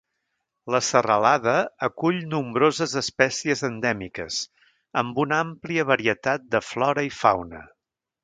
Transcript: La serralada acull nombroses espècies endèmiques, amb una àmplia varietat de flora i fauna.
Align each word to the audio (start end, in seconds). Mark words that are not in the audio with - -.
La 0.75 0.79
serralada 0.85 1.51
acull 1.87 2.17
nombroses 2.31 2.95
espècies 3.03 3.61
endèmiques, 3.69 4.39
amb 5.03 5.23
una 5.27 5.41
àmplia 5.45 5.87
varietat 5.93 6.51
de 6.57 6.63
flora 6.71 7.05
i 7.11 7.15
fauna. 7.21 7.63